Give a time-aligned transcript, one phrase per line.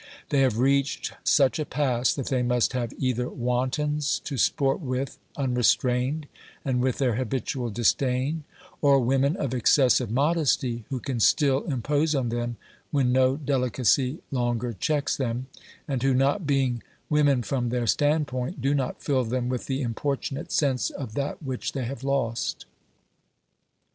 [0.29, 5.19] They have reached such a pass that they must have either wantons to sport with
[5.37, 6.27] unrestrained,
[6.65, 8.43] and with their habitual disdain,
[8.81, 12.57] or women of excessive modesty who can still impose on them
[12.89, 15.45] when no delicacy longer checks them,
[15.87, 20.51] and who, not being women from their standpoint, do not fill them with the importunate
[20.51, 22.65] sense of that which they have lost.